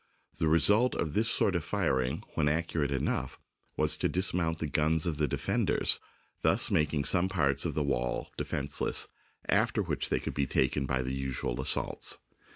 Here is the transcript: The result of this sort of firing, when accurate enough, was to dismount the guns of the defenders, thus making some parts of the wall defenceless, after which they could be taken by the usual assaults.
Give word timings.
The 0.39 0.47
result 0.47 0.95
of 0.95 1.13
this 1.13 1.29
sort 1.29 1.55
of 1.55 1.63
firing, 1.63 2.23
when 2.33 2.49
accurate 2.49 2.89
enough, 2.89 3.37
was 3.77 3.97
to 3.97 4.09
dismount 4.09 4.57
the 4.57 4.65
guns 4.65 5.05
of 5.05 5.17
the 5.17 5.27
defenders, 5.27 5.99
thus 6.41 6.71
making 6.71 7.05
some 7.05 7.29
parts 7.29 7.65
of 7.65 7.75
the 7.75 7.83
wall 7.83 8.31
defenceless, 8.35 9.09
after 9.47 9.83
which 9.83 10.09
they 10.09 10.19
could 10.19 10.33
be 10.33 10.47
taken 10.47 10.87
by 10.87 11.03
the 11.03 11.13
usual 11.13 11.61
assaults. 11.61 12.17